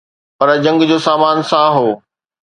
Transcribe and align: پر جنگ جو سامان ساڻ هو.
پر 0.39 0.49
جنگ 0.63 0.79
جو 0.89 0.97
سامان 1.07 1.37
ساڻ 1.49 1.67
هو. 1.77 1.89